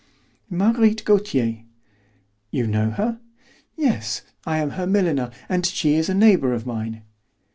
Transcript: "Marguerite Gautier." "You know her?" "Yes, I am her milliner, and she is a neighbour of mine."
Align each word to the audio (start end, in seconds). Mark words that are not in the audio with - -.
"Marguerite 0.49 1.05
Gautier." 1.05 1.59
"You 2.49 2.65
know 2.65 2.89
her?" 2.89 3.19
"Yes, 3.75 4.23
I 4.47 4.57
am 4.57 4.71
her 4.71 4.87
milliner, 4.87 5.29
and 5.47 5.63
she 5.63 5.93
is 5.93 6.09
a 6.09 6.15
neighbour 6.15 6.53
of 6.53 6.65
mine." 6.65 7.03